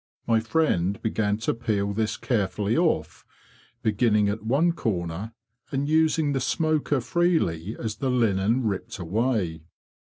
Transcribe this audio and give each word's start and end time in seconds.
My 0.25 0.39
friend 0.39 0.99
began 1.03 1.37
to 1.41 1.53
peel 1.53 1.93
this 1.93 2.17
carefully 2.17 2.75
off, 2.75 3.23
beginning 3.83 4.29
at 4.29 4.41
one 4.41 4.71
corner 4.71 5.35
and 5.71 5.87
using 5.87 6.33
the 6.33 6.41
smoker 6.41 6.99
freely 6.99 7.75
as 7.77 7.97
the 7.97 8.09
linen 8.09 8.63
ripped 8.65 8.97
away. 8.97 9.61